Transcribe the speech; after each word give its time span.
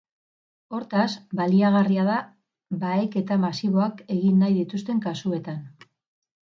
Hortaz, 0.77 1.03
baliagarria 1.41 2.05
da 2.09 2.15
baheketa 2.85 3.41
masiboak 3.47 4.03
egin 4.19 4.43
nahi 4.45 4.61
dituzten 4.61 5.05
kasuetan. 5.09 5.67